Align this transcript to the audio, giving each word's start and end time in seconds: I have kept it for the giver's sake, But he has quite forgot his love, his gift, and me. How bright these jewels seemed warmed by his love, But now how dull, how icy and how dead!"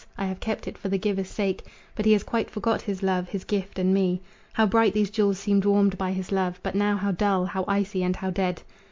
I 0.17 0.25
have 0.25 0.39
kept 0.39 0.67
it 0.67 0.79
for 0.79 0.89
the 0.89 0.97
giver's 0.97 1.29
sake, 1.29 1.61
But 1.93 2.05
he 2.07 2.13
has 2.13 2.23
quite 2.23 2.49
forgot 2.49 2.81
his 2.81 3.03
love, 3.03 3.29
his 3.29 3.43
gift, 3.43 3.77
and 3.77 3.93
me. 3.93 4.19
How 4.53 4.65
bright 4.65 4.95
these 4.95 5.11
jewels 5.11 5.37
seemed 5.37 5.63
warmed 5.63 5.95
by 5.95 6.11
his 6.11 6.31
love, 6.31 6.59
But 6.63 6.73
now 6.73 6.97
how 6.97 7.11
dull, 7.11 7.45
how 7.45 7.65
icy 7.67 8.01
and 8.01 8.15
how 8.15 8.31
dead!" 8.31 8.63